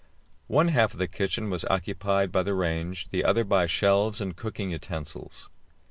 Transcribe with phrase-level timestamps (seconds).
[0.47, 4.35] One half of the kitchen was occupied by the range, the other by shelves and
[4.35, 5.51] cooking utensils.